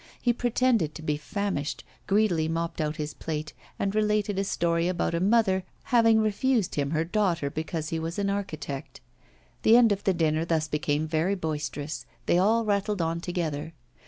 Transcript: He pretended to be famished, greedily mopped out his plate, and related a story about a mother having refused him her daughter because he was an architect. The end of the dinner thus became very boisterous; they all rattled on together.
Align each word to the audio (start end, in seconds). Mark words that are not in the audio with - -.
He 0.19 0.33
pretended 0.33 0.95
to 0.95 1.03
be 1.03 1.15
famished, 1.15 1.83
greedily 2.07 2.47
mopped 2.47 2.81
out 2.81 2.95
his 2.95 3.13
plate, 3.13 3.53
and 3.77 3.93
related 3.93 4.39
a 4.39 4.43
story 4.43 4.87
about 4.87 5.13
a 5.13 5.19
mother 5.19 5.63
having 5.93 6.21
refused 6.21 6.73
him 6.73 6.89
her 6.89 7.03
daughter 7.03 7.51
because 7.51 7.89
he 7.89 7.99
was 7.99 8.17
an 8.17 8.27
architect. 8.27 8.99
The 9.61 9.77
end 9.77 9.91
of 9.91 10.03
the 10.03 10.15
dinner 10.15 10.43
thus 10.43 10.67
became 10.67 11.05
very 11.07 11.35
boisterous; 11.35 12.07
they 12.25 12.39
all 12.39 12.65
rattled 12.65 12.99
on 12.99 13.21
together. 13.21 13.73